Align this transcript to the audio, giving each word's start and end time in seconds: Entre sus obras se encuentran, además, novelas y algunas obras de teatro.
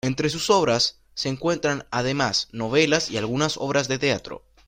Entre 0.03 0.29
sus 0.31 0.49
obras 0.49 0.99
se 1.13 1.29
encuentran, 1.29 1.85
además, 1.91 2.47
novelas 2.53 3.11
y 3.11 3.17
algunas 3.17 3.57
obras 3.57 3.87
de 3.87 3.99
teatro. 3.99 4.43